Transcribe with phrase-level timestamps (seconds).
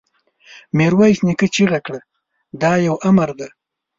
[0.77, 1.99] ميرويس نيکه چيغه کړه!
[2.61, 3.49] دا يو امر دی!